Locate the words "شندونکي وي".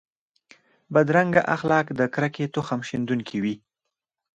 2.89-3.55